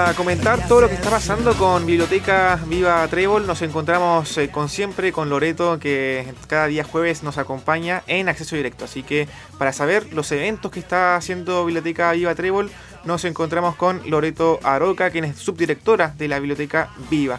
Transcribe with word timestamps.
Para 0.00 0.14
comentar 0.14 0.66
todo 0.66 0.80
lo 0.80 0.88
que 0.88 0.94
está 0.94 1.10
pasando 1.10 1.52
con 1.58 1.84
Biblioteca 1.84 2.58
Viva 2.66 3.06
Trébol, 3.08 3.46
nos 3.46 3.60
encontramos 3.60 4.38
eh, 4.38 4.48
con 4.48 4.70
siempre 4.70 5.12
con 5.12 5.28
Loreto, 5.28 5.78
que 5.78 6.32
cada 6.46 6.68
día 6.68 6.84
jueves 6.84 7.22
nos 7.22 7.36
acompaña 7.36 8.02
en 8.06 8.30
acceso 8.30 8.56
directo. 8.56 8.86
Así 8.86 9.02
que 9.02 9.28
para 9.58 9.74
saber 9.74 10.10
los 10.14 10.32
eventos 10.32 10.70
que 10.70 10.80
está 10.80 11.16
haciendo 11.16 11.66
Biblioteca 11.66 12.12
Viva 12.12 12.34
Trébol, 12.34 12.70
nos 13.04 13.26
encontramos 13.26 13.76
con 13.76 14.00
Loreto 14.08 14.58
Aroca, 14.62 15.10
quien 15.10 15.26
es 15.26 15.36
subdirectora 15.36 16.14
de 16.16 16.28
la 16.28 16.38
Biblioteca 16.38 16.88
Viva, 17.10 17.38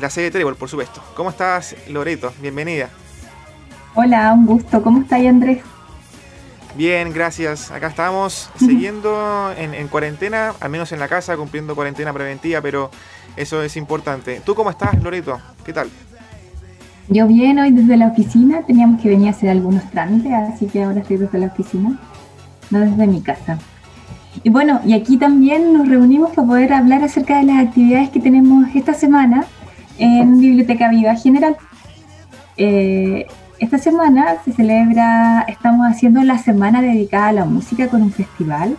la 0.00 0.08
sede 0.08 0.26
de 0.26 0.30
Trébol, 0.30 0.54
por 0.54 0.68
supuesto. 0.68 1.02
¿Cómo 1.16 1.30
estás, 1.30 1.74
Loreto? 1.88 2.32
Bienvenida. 2.40 2.90
Hola, 3.96 4.32
un 4.32 4.46
gusto. 4.46 4.80
¿Cómo 4.84 5.00
estás, 5.00 5.26
Andrés? 5.26 5.58
Bien, 6.74 7.12
gracias. 7.12 7.70
Acá 7.70 7.88
estamos 7.88 8.50
siguiendo 8.56 9.52
en, 9.58 9.88
cuarentena, 9.88 10.54
al 10.58 10.70
menos 10.70 10.90
en 10.92 11.00
la 11.00 11.08
casa, 11.08 11.36
cumpliendo 11.36 11.74
cuarentena 11.74 12.12
preventiva, 12.12 12.62
pero 12.62 12.90
eso 13.36 13.62
es 13.62 13.76
importante. 13.76 14.40
¿Tú 14.44 14.54
cómo 14.54 14.70
estás, 14.70 15.00
Loreto? 15.02 15.38
¿Qué 15.64 15.72
tal? 15.72 15.90
Yo 17.08 17.26
bien, 17.26 17.58
hoy 17.58 17.72
desde 17.72 17.96
la 17.98 18.08
oficina. 18.08 18.62
Teníamos 18.62 19.02
que 19.02 19.10
venir 19.10 19.28
a 19.28 19.30
hacer 19.32 19.50
algunos 19.50 19.90
trámites, 19.90 20.32
así 20.32 20.66
que 20.66 20.82
ahora 20.82 21.00
estoy 21.00 21.18
desde 21.18 21.38
la 21.38 21.46
oficina, 21.48 21.98
no 22.70 22.80
desde 22.80 23.06
mi 23.06 23.20
casa. 23.20 23.58
Y 24.42 24.48
bueno, 24.48 24.80
y 24.86 24.94
aquí 24.94 25.18
también 25.18 25.74
nos 25.74 25.86
reunimos 25.86 26.30
para 26.30 26.48
poder 26.48 26.72
hablar 26.72 27.04
acerca 27.04 27.38
de 27.38 27.44
las 27.44 27.66
actividades 27.66 28.08
que 28.08 28.20
tenemos 28.20 28.66
esta 28.74 28.94
semana 28.94 29.44
en 29.98 30.40
Biblioteca 30.40 30.88
Viva 30.88 31.14
General. 31.16 31.54
Eh, 32.56 33.26
esta 33.62 33.78
semana 33.78 34.38
se 34.44 34.52
celebra, 34.52 35.44
estamos 35.46 35.86
haciendo 35.86 36.20
la 36.24 36.36
semana 36.38 36.82
dedicada 36.82 37.28
a 37.28 37.32
la 37.32 37.44
música 37.44 37.86
con 37.86 38.02
un 38.02 38.10
festival 38.10 38.76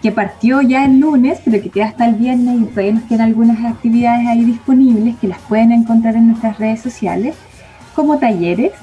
que 0.00 0.12
partió 0.12 0.62
ya 0.62 0.84
el 0.84 1.00
lunes, 1.00 1.40
pero 1.44 1.60
que 1.60 1.70
queda 1.70 1.86
hasta 1.86 2.06
el 2.06 2.14
viernes 2.14 2.60
y 2.60 2.64
todavía 2.66 2.92
nos 2.92 3.02
quedan 3.02 3.22
algunas 3.22 3.64
actividades 3.64 4.28
ahí 4.28 4.44
disponibles 4.44 5.16
que 5.16 5.26
las 5.26 5.40
pueden 5.40 5.72
encontrar 5.72 6.14
en 6.14 6.28
nuestras 6.28 6.56
redes 6.56 6.80
sociales, 6.82 7.34
como 7.96 8.18
talleres. 8.18 8.74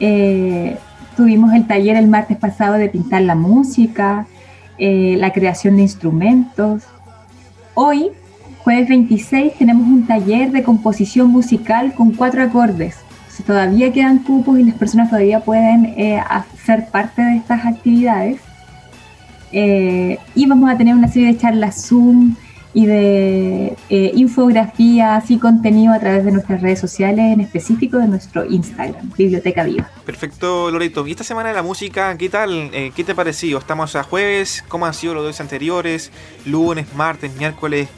Eh, 0.00 0.78
tuvimos 1.14 1.52
el 1.52 1.66
taller 1.66 1.96
el 1.96 2.08
martes 2.08 2.38
pasado 2.38 2.74
de 2.74 2.88
pintar 2.88 3.20
la 3.20 3.34
música, 3.34 4.26
eh, 4.78 5.14
la 5.18 5.30
creación 5.34 5.76
de 5.76 5.82
instrumentos. 5.82 6.84
Hoy, 7.74 8.12
jueves 8.64 8.88
26, 8.88 9.58
tenemos 9.58 9.86
un 9.86 10.06
taller 10.06 10.52
de 10.52 10.62
composición 10.62 11.28
musical 11.28 11.92
con 11.92 12.12
cuatro 12.12 12.42
acordes 12.42 12.96
todavía 13.42 13.92
quedan 13.92 14.18
cupos 14.18 14.58
y 14.58 14.64
las 14.64 14.74
personas 14.74 15.08
todavía 15.08 15.40
pueden 15.40 15.86
eh, 15.96 16.18
hacer 16.18 16.88
parte 16.90 17.22
de 17.22 17.36
estas 17.36 17.64
actividades. 17.64 18.40
Eh, 19.52 20.18
y 20.34 20.46
vamos 20.46 20.70
a 20.70 20.76
tener 20.76 20.94
una 20.94 21.08
serie 21.08 21.28
de 21.28 21.38
charlas 21.38 21.86
Zoom 21.86 22.36
y 22.74 22.86
de 22.86 23.76
eh, 23.90 24.12
infografías 24.14 25.30
y 25.30 25.38
contenido 25.38 25.92
a 25.92 25.98
través 25.98 26.24
de 26.24 26.32
nuestras 26.32 26.62
redes 26.62 26.78
sociales, 26.78 27.32
en 27.32 27.40
específico 27.40 27.98
de 27.98 28.08
nuestro 28.08 28.46
Instagram, 28.46 29.10
Biblioteca 29.16 29.64
Viva. 29.64 29.90
Perfecto, 30.06 30.70
Loreto. 30.70 31.06
¿Y 31.06 31.10
esta 31.10 31.24
semana 31.24 31.50
de 31.50 31.54
la 31.54 31.62
música, 31.62 32.16
qué 32.16 32.30
tal? 32.30 32.70
¿Qué 32.94 33.04
te 33.04 33.12
ha 33.12 33.14
parecido? 33.14 33.58
Estamos 33.58 33.94
a 33.94 34.02
jueves, 34.02 34.64
¿cómo 34.68 34.86
han 34.86 34.94
sido 34.94 35.14
los 35.14 35.24
dos 35.24 35.40
anteriores? 35.40 36.10
Lunes, 36.46 36.86
martes, 36.94 37.34
miércoles. 37.36 37.88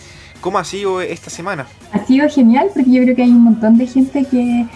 ¿Cómo 0.41 0.59
ha 0.59 0.65
sido 0.65 1.01
esta 1.01 1.31
semana? 1.31 1.67
Ha 1.93 2.05
sido 2.05 2.29
genial 2.29 2.69
porque 2.75 2.91
yo 2.91 3.03
creo 3.03 3.17
que 3.17 3.23
hay 3.23 3.31
un 3.31 3.45
montón 3.45 3.79
de 3.79 3.87
gente 3.87 4.27
que 4.31 4.67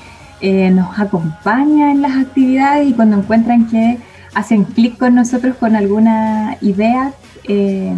eh, 0.41 0.71
nos 0.71 0.99
acompaña 0.99 1.91
en 1.91 2.01
las 2.01 2.17
actividades 2.17 2.89
y 2.89 2.93
cuando 2.93 3.17
encuentran 3.17 3.67
que 3.69 3.99
hacen 4.35 4.65
clic 4.65 4.97
con 4.97 5.17
nosotros 5.17 5.57
con 5.57 5.75
alguna 5.75 6.57
idea, 6.61 7.13
eh, 7.45 7.93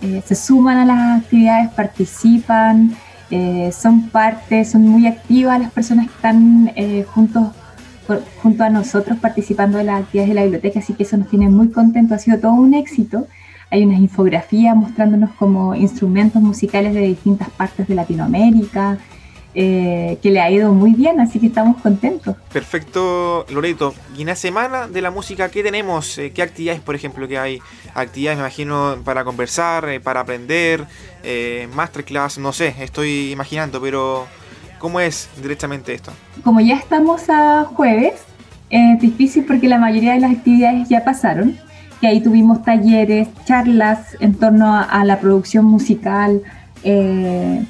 eh, 0.00 0.22
se 0.26 0.34
suman 0.34 0.78
a 0.78 0.84
las 0.84 1.22
actividades, 1.22 1.70
participan, 1.70 2.96
son 3.72 4.10
parte, 4.10 4.62
son 4.66 4.86
muy 4.86 5.06
activas 5.06 5.58
las 5.58 5.72
personas 5.72 6.06
que 6.06 6.12
están 6.12 6.70
juntos, 7.14 7.52
junto 8.42 8.62
a 8.62 8.68
nosotros 8.68 9.16
participando 9.20 9.78
de 9.78 9.84
las 9.84 10.02
actividades 10.02 10.28
de 10.28 10.34
la 10.34 10.42
biblioteca, 10.42 10.80
así 10.80 10.92
que 10.92 11.04
eso 11.04 11.16
nos 11.16 11.28
tiene 11.28 11.48
muy 11.48 11.70
contentos, 11.70 12.16
ha 12.16 12.18
sido 12.18 12.38
todo 12.38 12.52
un 12.52 12.74
éxito. 12.74 13.26
Hay 13.70 13.84
unas 13.84 14.00
infografías 14.00 14.76
mostrándonos 14.76 15.30
como 15.30 15.74
instrumentos 15.74 16.42
musicales 16.42 16.92
de 16.92 17.00
distintas 17.06 17.48
partes 17.48 17.88
de 17.88 17.94
Latinoamérica, 17.94 18.98
eh, 19.54 20.18
que 20.22 20.30
le 20.30 20.40
ha 20.40 20.50
ido 20.50 20.72
muy 20.72 20.94
bien, 20.94 21.20
así 21.20 21.38
que 21.38 21.46
estamos 21.46 21.80
contentos. 21.82 22.36
Perfecto, 22.52 23.44
Loreto. 23.50 23.94
Y 24.16 24.22
en 24.22 24.28
la 24.28 24.36
semana 24.36 24.88
de 24.88 25.02
la 25.02 25.10
música, 25.10 25.50
¿qué 25.50 25.62
tenemos? 25.62 26.16
Eh, 26.18 26.32
¿Qué 26.32 26.42
actividades, 26.42 26.80
por 26.80 26.94
ejemplo, 26.94 27.28
que 27.28 27.38
hay? 27.38 27.60
Actividades, 27.94 28.38
me 28.38 28.44
imagino, 28.44 28.96
para 29.04 29.24
conversar, 29.24 29.88
eh, 29.88 30.00
para 30.00 30.20
aprender, 30.20 30.86
masterclass, 31.74 32.38
no 32.38 32.52
sé, 32.52 32.74
estoy 32.80 33.30
imaginando, 33.30 33.80
pero 33.80 34.26
¿cómo 34.78 34.98
es 34.98 35.28
directamente 35.40 35.94
esto? 35.94 36.12
Como 36.42 36.60
ya 36.60 36.74
estamos 36.74 37.28
a 37.28 37.64
jueves, 37.64 38.14
es 38.70 38.98
difícil 39.00 39.44
porque 39.44 39.68
la 39.68 39.78
mayoría 39.78 40.14
de 40.14 40.20
las 40.20 40.32
actividades 40.32 40.88
ya 40.88 41.04
pasaron, 41.04 41.58
que 42.00 42.08
ahí 42.08 42.20
tuvimos 42.20 42.64
talleres, 42.64 43.28
charlas 43.44 44.16
en 44.18 44.34
torno 44.34 44.74
a, 44.74 45.04
la 45.04 45.20
producción 45.20 45.66
musical, 45.66 46.42
eh, 46.82 47.62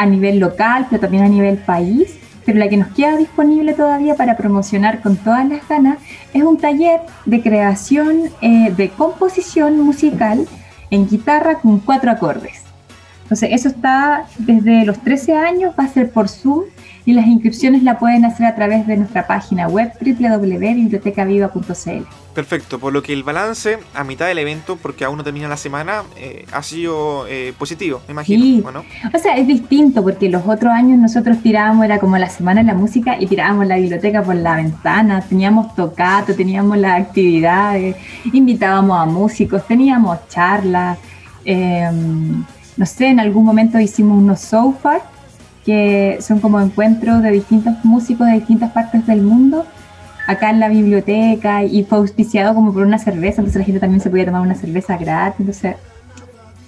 a 0.00 0.06
nivel 0.06 0.38
local, 0.38 0.86
pero 0.88 1.02
también 1.02 1.24
a 1.24 1.28
nivel 1.28 1.58
país. 1.58 2.16
Pero 2.46 2.58
la 2.58 2.70
que 2.70 2.78
nos 2.78 2.88
queda 2.88 3.18
disponible 3.18 3.74
todavía 3.74 4.14
para 4.14 4.34
promocionar 4.34 5.02
con 5.02 5.16
todas 5.16 5.46
las 5.46 5.68
ganas 5.68 5.98
es 6.32 6.42
un 6.42 6.56
taller 6.56 7.00
de 7.26 7.42
creación 7.42 8.30
eh, 8.40 8.72
de 8.74 8.88
composición 8.88 9.78
musical 9.78 10.48
en 10.90 11.06
guitarra 11.06 11.56
con 11.56 11.80
cuatro 11.80 12.10
acordes. 12.10 12.62
Entonces, 13.24 13.50
eso 13.52 13.68
está 13.68 14.24
desde 14.38 14.86
los 14.86 14.98
13 15.00 15.36
años, 15.36 15.74
va 15.78 15.84
a 15.84 15.88
ser 15.88 16.10
por 16.10 16.30
Zoom 16.30 16.64
y 17.04 17.12
las 17.12 17.26
inscripciones 17.26 17.82
la 17.82 17.98
pueden 17.98 18.24
hacer 18.24 18.46
a 18.46 18.54
través 18.54 18.86
de 18.86 18.96
nuestra 18.96 19.26
página 19.26 19.68
web 19.68 19.92
www.bibliotecaviva.cl. 20.00 22.04
Perfecto, 22.34 22.78
por 22.78 22.92
lo 22.92 23.02
que 23.02 23.12
el 23.12 23.24
balance 23.24 23.78
a 23.92 24.04
mitad 24.04 24.28
del 24.28 24.38
evento, 24.38 24.78
porque 24.80 25.04
aún 25.04 25.18
no 25.18 25.24
termina 25.24 25.48
la 25.48 25.56
semana, 25.56 26.04
eh, 26.16 26.46
ha 26.52 26.62
sido 26.62 27.26
eh, 27.26 27.52
positivo, 27.58 28.02
me 28.06 28.12
imagino. 28.12 28.68
¿o, 28.68 28.70
no? 28.70 28.84
o 29.12 29.18
sea, 29.18 29.36
es 29.36 29.48
distinto 29.48 30.02
porque 30.02 30.30
los 30.30 30.46
otros 30.46 30.72
años 30.72 30.98
nosotros 30.98 31.38
tirábamos, 31.42 31.84
era 31.84 31.98
como 31.98 32.16
la 32.18 32.28
semana 32.28 32.60
de 32.60 32.68
la 32.68 32.74
música 32.74 33.16
y 33.18 33.26
tirábamos 33.26 33.66
la 33.66 33.76
biblioteca 33.76 34.22
por 34.22 34.36
la 34.36 34.56
ventana, 34.56 35.22
teníamos 35.22 35.74
tocato, 35.74 36.36
teníamos 36.36 36.78
las 36.78 37.00
actividades, 37.00 37.96
invitábamos 38.32 39.00
a 39.00 39.06
músicos, 39.06 39.66
teníamos 39.66 40.18
charlas. 40.28 40.98
Em, 41.44 42.44
no 42.76 42.86
sé, 42.86 43.08
en 43.08 43.18
algún 43.18 43.44
momento 43.44 43.80
hicimos 43.80 44.16
unos 44.16 44.40
sofas 44.40 45.02
son 46.20 46.40
como 46.40 46.60
encuentros 46.60 47.22
de 47.22 47.30
distintos 47.30 47.74
músicos 47.84 48.26
de 48.26 48.34
distintas 48.34 48.72
partes 48.72 49.06
del 49.06 49.22
mundo 49.22 49.66
acá 50.26 50.50
en 50.50 50.60
la 50.60 50.68
biblioteca 50.68 51.64
y 51.64 51.84
fue 51.84 51.98
auspiciado 51.98 52.54
como 52.54 52.72
por 52.72 52.86
una 52.86 52.98
cerveza, 52.98 53.40
entonces 53.40 53.60
la 53.60 53.64
gente 53.64 53.80
también 53.80 54.00
se 54.00 54.10
podía 54.10 54.26
tomar 54.26 54.42
una 54.42 54.54
cerveza 54.54 54.96
gratis, 54.96 55.40
entonces 55.40 55.76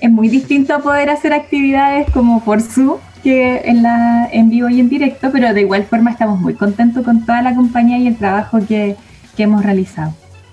es 0.00 0.10
muy 0.10 0.28
distinto 0.28 0.80
poder 0.80 1.10
hacer 1.10 1.32
actividades 1.32 2.10
como 2.10 2.42
por 2.42 2.60
su 2.60 2.98
que 3.22 3.62
en, 3.64 4.50
vivo 4.50 4.68
y 4.68 4.80
en 4.80 4.88
directo, 4.88 5.30
pero 5.30 5.54
de 5.54 5.60
igual 5.60 5.84
forma 5.84 6.10
estamos 6.10 6.40
muy 6.40 6.54
contentos 6.54 7.04
con 7.04 7.24
toda 7.24 7.40
la 7.42 7.54
compañía 7.54 7.98
y 7.98 8.08
el 8.08 8.16
trabajo 8.16 8.58
que 8.66 8.96
hemos 9.38 9.64
realizado. 9.64 10.12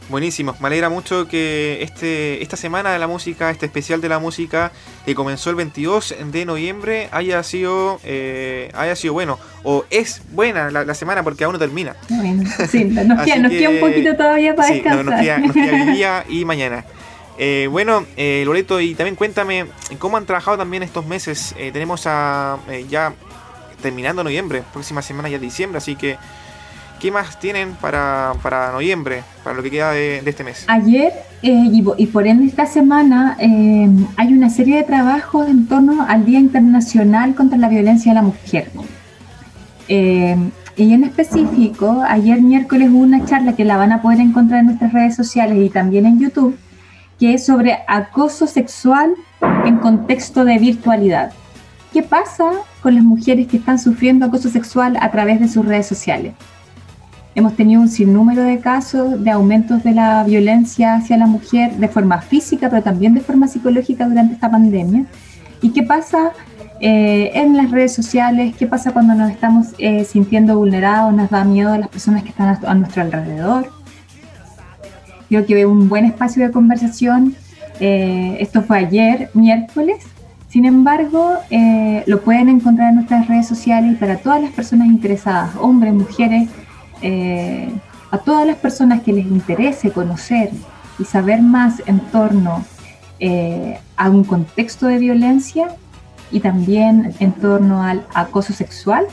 Buenísimo, 0.09 0.55
me 0.59 0.67
alegra 0.67 0.89
mucho 0.89 1.27
que 1.27 1.83
este, 1.83 2.41
esta 2.41 2.57
semana 2.57 2.91
de 2.91 2.97
la 2.97 3.07
música, 3.07 3.51
este 3.51 3.67
especial 3.67 4.01
de 4.01 4.09
la 4.09 4.17
música 4.17 4.71
que 5.06 5.13
comenzó 5.13 5.51
el 5.51 5.56
22 5.56 6.15
de 6.31 6.45
noviembre 6.45 7.09
haya 7.11 7.44
sido, 7.44 8.00
eh, 8.03 8.71
haya 8.73 8.95
sido 8.95 9.13
bueno, 9.13 9.38
o 9.63 9.85
es 9.91 10.23
buena 10.31 10.71
la, 10.71 10.94
semana 10.95 11.21
porque 11.21 11.44
aún 11.44 11.53
no 11.53 11.59
termina. 11.59 11.95
Bueno, 12.09 12.44
sí, 12.67 12.85
nos, 12.85 13.23
queda, 13.25 13.69
un 13.69 13.79
poquito 13.79 14.15
todavía 14.15 14.56
para 14.56 14.73
descansar. 14.73 15.06
nos, 15.06 15.21
queda, 15.21 15.38
nos 15.38 15.53
queda 15.53 15.85
día 15.94 16.25
y 16.29 16.44
mañana. 16.44 16.85
Eh, 17.38 17.69
bueno, 17.71 18.05
eh, 18.17 18.44
Loreto, 18.45 18.81
y 18.81 18.95
también 18.95 19.15
cuéntame 19.15 19.67
cómo 19.97 20.17
han 20.17 20.25
trabajado 20.25 20.57
también 20.57 20.83
estos 20.83 21.05
meses. 21.05 21.55
Eh, 21.57 21.71
tenemos 21.71 22.05
a 22.05 22.57
ya 22.89 23.13
terminando 23.81 24.23
noviembre, 24.25 24.63
próxima 24.73 25.01
semana 25.01 25.29
ya 25.29 25.39
diciembre, 25.39 25.77
así 25.77 25.95
que 25.95 26.17
¿Qué 27.00 27.12
más 27.12 27.40
tienen 27.40 27.75
para, 27.80 28.34
noviembre, 28.74 29.24
para 29.42 29.56
lo 29.56 29.63
que 29.63 29.72
queda 29.72 29.92
de, 29.92 30.18
este 30.25 30.44
mes? 30.44 30.66
Ayer 30.68 31.13
eh, 31.42 31.69
y, 31.72 32.07
por 32.07 32.28
ende 32.28 32.46
esta 32.46 32.66
semana 32.66 33.38
eh, 33.40 33.88
hay 34.18 34.34
una 34.34 34.50
serie 34.50 34.75
de 34.75 34.84
trabajos 34.84 35.48
en 35.48 35.66
torno 35.68 36.06
al 36.06 36.25
Día 36.25 36.40
Internacional 36.40 37.36
contra 37.36 37.57
la 37.57 37.69
Violencia 37.69 38.12
a 38.12 38.16
la 38.16 38.22
Mujer. 38.22 38.69
Eh, 39.88 40.36
y 40.75 40.94
en 40.94 41.06
específico, 41.06 42.04
ayer 42.06 42.42
miércoles 42.42 42.90
hubo 42.90 43.00
una 43.00 43.25
charla 43.25 43.56
que 43.56 43.63
la 43.63 43.78
van 43.78 43.94
a 43.94 44.01
poder 44.01 44.19
encontrar 44.19 44.60
en 44.60 44.66
nuestras 44.68 44.92
redes 44.92 45.16
sociales 45.16 45.57
y 45.57 45.69
también 45.69 46.06
en 46.06 46.19
YouTube, 46.19 46.57
que 47.18 47.34
es 47.34 47.46
sobre 47.46 47.80
acoso 47.88 48.46
sexual 48.46 49.13
en 49.66 49.78
contexto 49.78 50.44
de 50.44 50.57
virtualidad. 50.57 51.31
¿Qué 51.94 52.04
pasa 52.04 52.51
con 52.81 52.96
las 52.96 53.04
mujeres 53.06 53.48
que 53.48 53.57
están 53.57 53.80
sufriendo 53.80 54.25
acoso 54.25 54.50
sexual 54.50 54.98
a 55.00 55.10
través 55.12 55.40
de 55.40 55.48
sus 55.48 55.66
redes 55.66 55.88
sociales? 55.88 56.34
Hemos 57.39 57.56
tenido 57.56 57.81
un 57.81 57.88
sinnúmero 57.88 58.44
de 58.44 58.59
casos 58.59 59.24
de 59.24 59.31
aumentos 59.31 59.83
de 59.83 59.94
la 59.94 60.24
violencia 60.24 60.95
hacia 60.95 61.18
la 61.18 61.25
mujer 61.25 61.71
de 61.77 61.88
forma 61.88 62.21
física, 62.21 62.69
pero 62.69 62.83
también 62.83 63.13
de 63.13 63.21
forma 63.21 63.47
psicológica 63.47 64.07
durante 64.07 64.33
esta 64.33 64.51
pandemia. 64.51 65.06
¿Y 65.62 65.71
qué 65.71 65.83
pasa 65.83 66.31
eh, 66.81 67.31
en 67.33 67.56
las 67.56 67.71
redes 67.71 67.94
sociales? 67.94 68.56
¿Qué 68.57 68.68
pasa 68.68 68.91
cuando 68.91 69.15
nos 69.15 69.31
estamos 69.31 69.68
eh, 69.77 70.03
sintiendo 70.03 70.57
vulnerados? 70.57 71.13
¿Nos 71.13 71.30
da 71.30 71.44
miedo 71.45 71.75
las 71.77 71.88
personas 71.88 72.24
que 72.24 72.30
están 72.30 72.59
a, 72.63 72.74
nuestro 72.75 73.03
alrededor? 73.03 73.69
Creo 75.30 75.45
que 75.45 75.65
un 75.65 75.88
buen 75.88 76.06
espacio 76.06 76.45
de 76.45 76.51
conversación. 76.51 77.36
Eh, 77.80 78.36
esto 78.41 78.63
fue 78.63 78.80
ayer, 78.80 79.30
miércoles. 79.33 80.03
Sin 80.50 80.65
embargo, 80.65 81.36
lo 82.07 82.21
pueden 82.21 82.50
encontrar 82.50 82.89
en 82.89 82.95
nuestras 82.95 83.27
redes 83.27 83.47
sociales 83.47 83.94
y 83.94 83.95
para 83.95 84.18
todas 84.18 84.41
las 84.41 84.51
personas 84.51 84.88
interesadas, 84.88 85.51
hombres, 85.62 85.94
mujeres, 85.94 86.50
a 88.12 88.18
todas 88.18 88.48
las 88.48 88.57
personas 88.57 89.01
que 89.01 89.13
les 89.13 89.25
interese 89.25 89.92
conocer 89.92 90.51
y 90.98 91.06
saber 91.06 91.42
más 91.42 91.81
en 91.86 92.00
torno 92.00 92.63
a 93.98 94.10
un 94.10 94.24
contexto 94.24 94.88
de 94.88 94.98
violencia, 94.98 95.68
y 96.31 96.40
también 96.40 97.13
en 97.19 97.31
torno 97.34 97.84
al 97.84 98.06
acoso 98.13 98.54
sexual, 98.54 99.06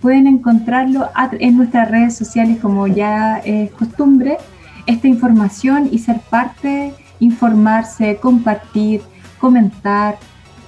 pueden 0.00 0.26
encontrarlo 0.26 1.08
en 1.38 1.56
nuestras 1.56 1.90
redes 1.90 2.16
sociales 2.16 2.58
como 2.60 2.86
ya 2.86 3.38
es 3.38 3.70
costumbre, 3.72 4.38
esta 4.86 5.08
información 5.08 5.88
y 5.90 5.98
ser 5.98 6.20
parte, 6.20 6.92
informarse, 7.20 8.16
compartir, 8.16 9.00
comentar, 9.38 10.18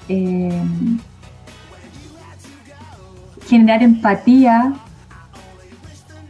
eh, 0.08 0.62
generar 3.46 3.82
empatía, 3.82 4.74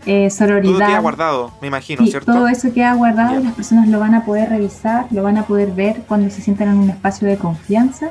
eh, 0.06 0.30
sororidad. 0.30 0.78
Todo 0.78 0.86
queda 0.86 1.00
guardado, 1.00 1.52
me 1.60 1.68
imagino, 1.68 2.06
¿cierto? 2.06 2.32
Todo 2.32 2.48
eso 2.48 2.72
queda 2.72 2.94
guardado 2.94 3.40
y 3.40 3.44
las 3.44 3.52
personas 3.52 3.88
lo 3.88 4.00
van 4.00 4.14
a 4.14 4.24
poder 4.24 4.48
revisar, 4.48 5.06
lo 5.10 5.22
van 5.22 5.36
a 5.36 5.44
poder 5.44 5.72
ver 5.72 6.02
cuando 6.08 6.30
se 6.30 6.40
sientan 6.40 6.68
en 6.68 6.78
un 6.78 6.90
espacio 6.90 7.28
de 7.28 7.36
confianza 7.36 8.10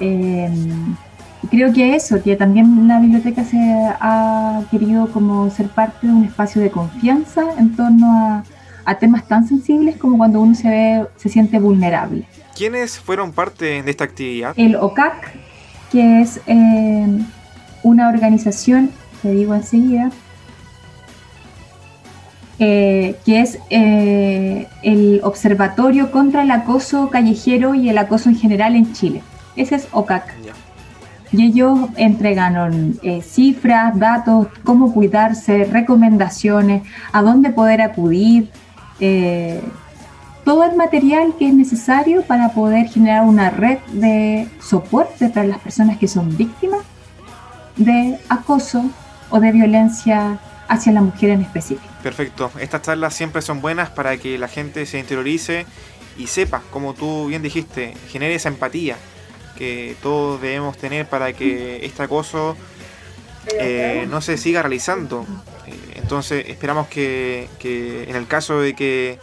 eh, 0.00 0.50
creo 1.50 1.72
que 1.72 1.94
eso, 1.94 2.22
que 2.22 2.36
también 2.36 2.88
la 2.88 3.00
biblioteca 3.00 3.44
se 3.44 3.58
ha 3.58 4.62
querido 4.70 5.10
como 5.12 5.50
ser 5.50 5.68
parte 5.68 6.06
de 6.06 6.12
un 6.12 6.24
espacio 6.24 6.60
de 6.62 6.70
confianza 6.70 7.42
en 7.58 7.76
torno 7.76 8.42
a, 8.84 8.98
temas 9.00 9.26
tan 9.26 9.46
sensibles 9.46 9.96
como 9.96 10.18
cuando 10.18 10.40
uno 10.40 10.54
se 10.54 10.68
ve, 10.68 11.06
se 11.16 11.28
siente 11.28 11.58
vulnerable. 11.58 12.24
¿Quiénes 12.54 12.98
fueron 12.98 13.32
parte 13.32 13.82
de 13.82 13.90
esta 13.90 14.04
actividad? 14.04 14.52
El 14.56 14.76
OCAC, 14.76 15.34
que 15.90 16.20
es 16.20 16.40
eh, 16.46 17.18
una 17.82 18.08
organización, 18.08 18.90
te 19.22 19.32
digo 19.32 19.54
enseguida, 19.54 20.10
eh, 22.58 23.16
que 23.24 23.40
es 23.40 23.58
eh, 23.70 24.68
el 24.82 25.20
Observatorio 25.24 26.10
contra 26.10 26.42
el 26.42 26.50
Acoso 26.50 27.10
Callejero 27.10 27.74
y 27.74 27.88
el 27.88 27.98
Acoso 27.98 28.28
en 28.28 28.36
General 28.36 28.76
en 28.76 28.92
Chile. 28.92 29.22
Ese 29.56 29.76
es 29.76 29.88
OCAC. 29.92 30.34
Y 31.32 31.46
ellos 31.46 31.80
entregaron 31.96 32.98
eh, 33.02 33.20
cifras, 33.20 33.98
datos, 33.98 34.46
cómo 34.62 34.92
cuidarse, 34.92 35.64
recomendaciones, 35.64 36.82
a 37.12 37.22
dónde 37.22 37.50
poder 37.50 37.82
acudir, 37.82 38.50
eh, 39.00 39.60
todo 40.44 40.64
el 40.64 40.76
material 40.76 41.34
que 41.38 41.48
es 41.48 41.54
necesario 41.54 42.22
para 42.22 42.50
poder 42.50 42.86
generar 42.86 43.24
una 43.24 43.50
red 43.50 43.78
de 43.92 44.48
soporte 44.60 45.28
para 45.28 45.46
las 45.46 45.58
personas 45.58 45.98
que 45.98 46.06
son 46.06 46.36
víctimas 46.36 46.82
de 47.76 48.18
acoso 48.28 48.84
o 49.30 49.40
de 49.40 49.50
violencia 49.50 50.38
hacia 50.68 50.92
la 50.92 51.00
mujer 51.00 51.30
en 51.30 51.40
específico. 51.40 51.93
Perfecto. 52.04 52.52
Estas 52.60 52.82
charlas 52.82 53.14
siempre 53.14 53.40
son 53.40 53.62
buenas 53.62 53.88
para 53.88 54.18
que 54.18 54.36
la 54.36 54.46
gente 54.46 54.84
se 54.84 54.98
interiorice 54.98 55.64
y 56.18 56.26
sepa, 56.26 56.62
como 56.70 56.92
tú 56.92 57.28
bien 57.28 57.40
dijiste, 57.40 57.94
genere 58.10 58.34
esa 58.34 58.50
empatía 58.50 58.98
que 59.56 59.96
todos 60.02 60.38
debemos 60.42 60.76
tener 60.76 61.06
para 61.06 61.32
que 61.32 61.82
este 61.86 62.02
acoso 62.02 62.58
eh, 63.58 64.06
no 64.10 64.20
se 64.20 64.36
siga 64.36 64.60
realizando. 64.60 65.24
Eh, 65.66 65.94
entonces 65.94 66.44
esperamos 66.46 66.88
que, 66.88 67.48
en 67.62 68.16
el 68.16 68.26
caso 68.26 68.60
de 68.60 68.74
que, 68.74 69.18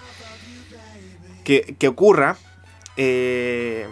que, 1.44 1.88
ocurra, 1.88 2.36
eh, 2.98 3.88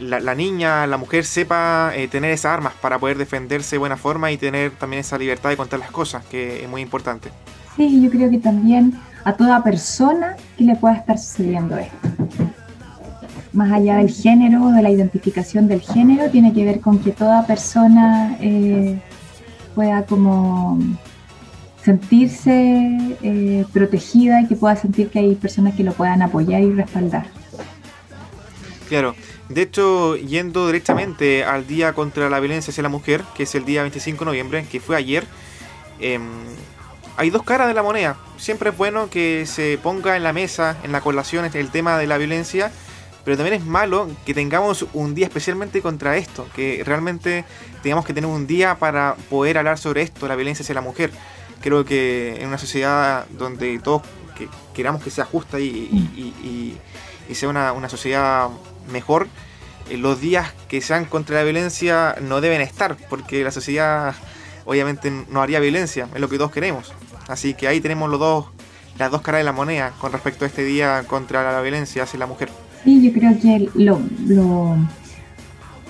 la, 0.00 0.34
niña, 0.34 0.88
la 0.88 0.96
mujer 0.96 1.24
sepa 1.24 1.92
tener 2.10 2.32
esas 2.32 2.52
armas 2.52 2.72
para 2.80 2.98
poder 2.98 3.16
defenderse 3.16 3.76
de 3.76 3.78
buena 3.78 3.96
forma 3.96 4.32
y 4.32 4.38
tener 4.38 4.72
también 4.72 5.02
esa 5.02 5.18
libertad 5.18 5.50
de 5.50 5.56
contar 5.56 5.78
las 5.78 5.92
cosas, 5.92 6.24
que 6.24 6.64
es 6.64 6.68
muy 6.68 6.82
importante. 6.82 7.30
Sí, 7.76 8.02
yo 8.02 8.10
creo 8.10 8.30
que 8.30 8.38
también 8.38 8.94
a 9.24 9.32
toda 9.34 9.62
persona 9.62 10.36
que 10.56 10.64
le 10.64 10.76
pueda 10.76 10.94
estar 10.94 11.18
sucediendo 11.18 11.76
esto 11.78 11.96
más 13.52 13.70
allá 13.70 13.96
del 13.96 14.10
género, 14.10 14.70
de 14.70 14.82
la 14.82 14.90
identificación 14.90 15.68
del 15.68 15.80
género, 15.80 16.30
tiene 16.30 16.52
que 16.52 16.64
ver 16.64 16.80
con 16.80 16.98
que 16.98 17.12
toda 17.12 17.46
persona 17.46 18.36
eh, 18.40 18.98
pueda 19.74 20.04
como 20.06 20.78
sentirse 21.84 23.16
eh, 23.22 23.64
protegida 23.72 24.40
y 24.42 24.46
que 24.46 24.56
pueda 24.56 24.76
sentir 24.76 25.10
que 25.10 25.18
hay 25.18 25.34
personas 25.34 25.74
que 25.74 25.84
lo 25.84 25.92
puedan 25.92 26.22
apoyar 26.22 26.62
y 26.62 26.72
respaldar. 26.72 27.26
Claro, 28.88 29.14
de 29.48 29.62
hecho, 29.62 30.16
yendo 30.16 30.66
directamente 30.66 31.44
al 31.44 31.66
Día 31.66 31.92
contra 31.92 32.30
la 32.30 32.40
Violencia 32.40 32.70
hacia 32.70 32.82
la 32.82 32.88
Mujer, 32.88 33.22
que 33.34 33.42
es 33.44 33.54
el 33.54 33.64
día 33.64 33.82
25 33.82 34.20
de 34.20 34.30
noviembre, 34.30 34.66
que 34.70 34.80
fue 34.80 34.96
ayer, 34.96 35.24
em, 35.98 36.22
hay 37.16 37.30
dos 37.30 37.42
caras 37.42 37.68
de 37.68 37.74
la 37.74 37.82
moneda. 37.82 38.16
Siempre 38.38 38.70
es 38.70 38.76
bueno 38.76 39.10
que 39.10 39.46
se 39.46 39.78
ponga 39.82 40.16
en 40.16 40.22
la 40.22 40.32
mesa, 40.32 40.76
en 40.82 40.92
la 40.92 41.00
colación, 41.00 41.44
el 41.44 41.70
tema 41.70 41.98
de 41.98 42.06
la 42.06 42.18
violencia 42.18 42.70
pero 43.24 43.36
también 43.36 43.60
es 43.60 43.64
malo 43.64 44.10
que 44.24 44.34
tengamos 44.34 44.84
un 44.92 45.14
día 45.14 45.26
especialmente 45.26 45.80
contra 45.80 46.16
esto, 46.16 46.48
que 46.54 46.82
realmente 46.84 47.44
tengamos 47.82 48.04
que 48.04 48.12
tener 48.12 48.28
un 48.28 48.46
día 48.46 48.76
para 48.78 49.14
poder 49.30 49.58
hablar 49.58 49.78
sobre 49.78 50.02
esto, 50.02 50.26
la 50.26 50.34
violencia 50.34 50.62
hacia 50.62 50.74
la 50.74 50.80
mujer. 50.80 51.10
Creo 51.60 51.84
que 51.84 52.38
en 52.40 52.48
una 52.48 52.58
sociedad 52.58 53.26
donde 53.30 53.78
todos 53.78 54.02
queramos 54.74 55.02
que 55.04 55.10
sea 55.10 55.24
justa 55.24 55.60
y, 55.60 56.78
sea 57.32 57.48
una, 57.48 57.88
sociedad 57.88 58.48
mejor, 58.90 59.28
eh, 59.88 59.96
los 59.96 60.20
días 60.20 60.52
que 60.68 60.80
sean 60.80 61.04
contra 61.04 61.36
la 61.36 61.44
violencia 61.44 62.16
no 62.20 62.40
deben 62.40 62.60
estar, 62.60 62.96
porque 63.08 63.44
la 63.44 63.52
sociedad 63.52 64.14
obviamente 64.64 65.10
no 65.10 65.42
haría 65.42 65.60
violencia, 65.60 66.08
es 66.12 66.20
lo 66.20 66.28
que 66.28 66.38
todos 66.38 66.50
queremos. 66.50 66.92
Así 67.28 67.54
que 67.54 67.68
ahí 67.68 67.80
tenemos 67.80 68.10
los 68.10 68.20
dos, 68.20 68.46
las 68.98 69.10
dos 69.10 69.22
caras 69.22 69.40
de 69.40 69.44
la 69.44 69.52
moneda 69.52 69.92
con 69.98 70.12
respecto 70.12 70.44
a 70.44 70.48
este 70.48 70.64
día 70.64 71.04
contra 71.06 71.52
la 71.52 71.60
violencia 71.60 72.02
hacia 72.02 72.18
la 72.18 72.26
mujer. 72.26 72.48
Sí, 72.84 73.02
yo 73.02 73.12
creo 73.12 73.38
que 73.40 73.70
lo, 73.74 74.00
lo 74.26 74.76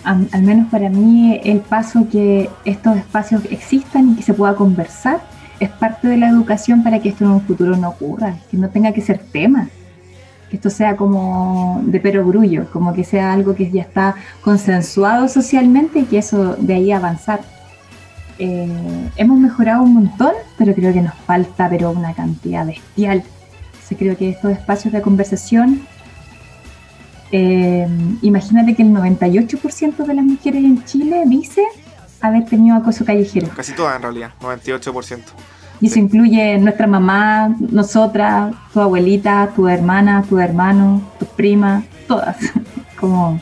al, 0.05 0.43
menos 0.43 0.69
para 0.71 0.89
mí, 0.89 1.41
el 1.45 1.61
paso 1.61 2.07
que 2.11 2.51
estos 2.65 2.97
espacios 2.97 3.43
existan 3.51 4.13
y 4.13 4.17
que 4.17 4.23
se 4.23 4.35
pueda 4.35 4.55
conversar 4.55 5.23
es 5.61 5.71
parte 5.71 6.09
de 6.09 6.17
la 6.17 6.29
educación 6.29 6.83
para 6.83 7.01
que 7.01 7.11
esto 7.11 7.25
en 7.25 7.31
un 7.31 7.41
futuro 7.43 7.77
no 7.77 7.91
ocurra, 7.91 8.37
que 8.51 8.57
no 8.57 8.69
tenga 8.69 8.93
que 8.93 9.01
ser 9.01 9.19
tema, 9.19 9.69
que 10.51 10.57
esto 10.57 10.71
sea 10.71 10.97
como 10.97 11.81
de 11.85 12.01
perogrullo, 12.01 12.67
como 12.73 12.93
que 12.93 13.05
sea 13.05 13.33
algo 13.33 13.55
que 13.55 13.71
ya 13.71 13.83
está 13.83 14.17
consensuado 14.43 15.29
socialmente 15.29 16.01
y 16.01 16.05
que 16.05 16.19
eso 16.19 16.57
de 16.57 16.75
ahí 16.75 16.93
avanzar. 16.93 17.41
Eh, 18.39 19.11
hemos 19.17 19.39
mejorado 19.39 19.83
un 19.83 19.95
montón, 19.95 20.33
pero 20.59 20.75
creo 20.75 20.93
que 20.93 21.03
nos 21.03 21.15
falta 21.15 21.69
pero 21.69 21.91
una 21.91 22.15
cantidad 22.15 22.67
bestial. 22.67 23.23
Entonces 23.73 23.99
creo 23.99 24.17
que 24.17 24.31
estos 24.31 24.53
espacios 24.53 24.93
de 24.93 25.03
conversación 25.03 25.83
eh, 27.33 27.89
imagínate 28.21 28.75
que 28.75 28.83
el 28.83 28.91
98% 28.91 30.05
de 30.05 30.15
las 30.15 30.25
mujeres 30.25 30.63
en 30.63 30.85
Chile 30.85 31.23
dice 31.27 31.63
haber 32.21 32.45
tenido 32.45 32.77
acoso 32.77 33.05
callejero. 33.05 33.49
Casi 33.57 33.73
todas 33.73 33.97
en 33.97 34.03
realidad, 34.03 34.31
98%. 34.41 35.21
Y 35.81 35.87
eso 35.87 35.99
incluye 35.99 36.59
nuestra 36.59 36.87
mamá, 36.87 37.57
nosotras, 37.59 38.55
tu 38.73 38.81
abuelita, 38.81 39.51
tu 39.57 39.67
hermana, 39.67 40.23
tu 40.29 40.39
hermano, 40.39 41.03
tus 41.19 41.29
primas, 41.29 41.85
todas. 42.07 42.37
como 43.01 43.41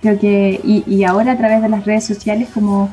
creo 0.00 0.18
que 0.18 0.60
y, 0.62 0.84
y, 0.86 1.04
ahora 1.04 1.32
a 1.32 1.38
través 1.38 1.62
de 1.62 1.68
las 1.68 1.84
redes 1.84 2.06
sociales 2.06 2.48
como 2.52 2.90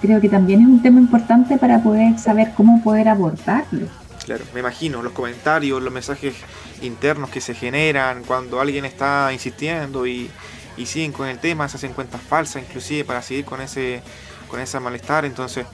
creo 0.00 0.20
que 0.20 0.28
también 0.28 0.60
es 0.60 0.66
un 0.66 0.82
tema 0.82 1.00
importante 1.00 1.58
para 1.58 1.82
poder 1.82 2.18
saber 2.18 2.52
cómo 2.56 2.82
poder 2.82 3.08
abordarlo. 3.08 3.86
Claro, 4.24 4.44
me 4.52 4.60
imagino 4.60 5.02
los 5.02 5.12
comentarios, 5.12 5.80
los 5.80 5.92
mensajes 5.92 6.34
internos 6.82 7.30
que 7.30 7.40
se 7.40 7.54
generan 7.54 8.24
cuando 8.24 8.60
alguien 8.60 8.84
está 8.84 9.30
insistiendo 9.32 10.06
y, 10.06 10.30
siguen 10.84 11.12
con 11.12 11.28
el 11.28 11.38
tema, 11.38 11.68
se 11.68 11.76
hacen 11.76 11.92
cuentas 11.92 12.20
falsas 12.20 12.62
inclusive 12.62 13.04
para 13.04 13.22
seguir 13.22 13.44
con 13.44 13.60
ese, 13.60 14.02
con 14.48 14.60
ese 14.60 14.78
malestar, 14.80 15.24
entonces 15.24 15.64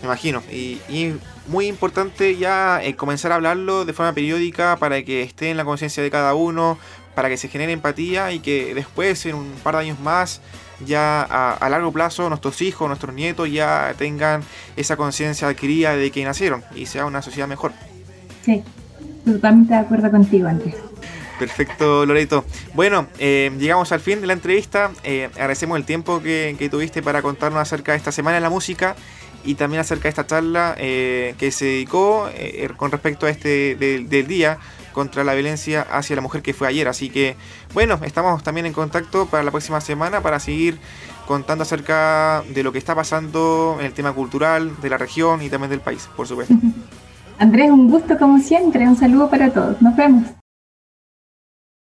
me 0.00 0.06
imagino. 0.06 0.42
Y, 0.50 1.14
muy 1.48 1.66
importante 1.66 2.36
ya 2.36 2.80
eh, 2.84 2.94
comenzar 2.94 3.32
a 3.32 3.34
hablarlo 3.34 3.84
de 3.84 3.92
forma 3.92 4.12
periódica 4.12 4.76
para 4.76 5.02
que 5.02 5.22
esté 5.22 5.50
en 5.50 5.56
la 5.56 5.64
conciencia 5.64 6.00
de 6.00 6.08
cada 6.08 6.34
uno, 6.34 6.78
para 7.14 7.28
que 7.28 7.36
se 7.36 7.48
genere 7.48 7.72
empatía 7.72 8.32
y 8.32 8.40
que 8.40 8.74
después, 8.74 9.26
en 9.26 9.34
un 9.34 9.52
par 9.62 9.74
de 9.74 9.82
años 9.82 10.00
más, 10.00 10.40
ya 10.86 11.22
a, 11.22 11.68
largo 11.68 11.92
plazo 11.92 12.28
nuestros 12.28 12.60
hijos, 12.62 12.88
nuestros 12.88 13.14
nietos 13.14 13.50
ya 13.50 13.94
tengan 13.96 14.42
esa 14.76 14.96
conciencia 14.96 15.48
adquirida 15.48 15.96
de 15.96 16.10
que 16.10 16.24
nacieron 16.24 16.64
y 16.74 16.86
sea 16.86 17.06
una 17.06 17.22
sociedad 17.22 17.48
mejor. 17.48 17.72
Sí, 18.44 18.62
totalmente 19.24 19.74
de 19.74 19.80
acuerdo 19.80 20.10
contigo, 20.10 20.48
Andrés. 20.48 20.76
Perfecto, 21.38 22.06
Loreto. 22.06 22.44
Bueno, 22.74 23.08
eh, 23.18 23.50
llegamos 23.58 23.90
al 23.92 24.00
fin 24.00 24.20
de 24.20 24.26
la 24.26 24.32
entrevista. 24.32 24.92
Eh, 25.02 25.28
agradecemos 25.34 25.76
el 25.76 25.84
tiempo 25.84 26.22
que, 26.22 26.68
tuviste 26.70 27.02
para 27.02 27.22
contarnos 27.22 27.60
acerca 27.60 27.92
de 27.92 27.98
esta 27.98 28.12
semana 28.12 28.36
de 28.36 28.42
la 28.42 28.50
música 28.50 28.94
y 29.44 29.56
también 29.56 29.80
acerca 29.80 30.04
de 30.04 30.08
esta 30.10 30.26
charla 30.26 30.76
eh, 30.78 31.34
que 31.38 31.50
se 31.50 31.64
dedicó 31.64 32.30
con 32.76 32.92
respecto 32.92 33.26
a 33.26 33.30
este 33.30 33.74
del 33.74 34.26
día 34.28 34.58
contra 34.92 35.24
la 35.24 35.34
violencia 35.34 35.82
hacia 35.90 36.16
la 36.16 36.22
mujer 36.22 36.42
que 36.42 36.54
fue 36.54 36.68
ayer. 36.68 36.88
Así 36.88 37.10
que, 37.10 37.36
bueno, 37.74 37.98
estamos 38.02 38.42
también 38.42 38.66
en 38.66 38.72
contacto 38.72 39.26
para 39.26 39.42
la 39.42 39.50
próxima 39.50 39.80
semana 39.80 40.20
para 40.20 40.38
seguir 40.40 40.78
contando 41.26 41.62
acerca 41.62 42.42
de 42.52 42.62
lo 42.62 42.72
que 42.72 42.78
está 42.78 42.94
pasando 42.94 43.76
en 43.80 43.86
el 43.86 43.92
tema 43.92 44.12
cultural 44.12 44.80
de 44.80 44.90
la 44.90 44.98
región 44.98 45.42
y 45.42 45.48
también 45.48 45.70
del 45.70 45.80
país, 45.80 46.08
por 46.16 46.26
supuesto. 46.26 46.54
Andrés, 47.38 47.70
un 47.70 47.90
gusto 47.90 48.18
como 48.18 48.38
siempre. 48.38 48.86
Un 48.86 48.96
saludo 48.96 49.28
para 49.28 49.52
todos. 49.52 49.80
Nos 49.82 49.96
vemos. 49.96 50.24